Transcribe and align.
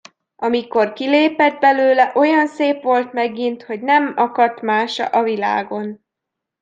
Amikor 0.35 0.93
kilépett 0.93 1.59
belőle, 1.59 2.11
olyan 2.15 2.47
szép 2.47 2.83
volt 2.83 3.13
megint, 3.13 3.63
hogy 3.63 3.81
nem 3.81 4.13
akadt 4.15 4.61
mása 4.61 5.05
a 5.05 5.23
világon. 5.23 6.05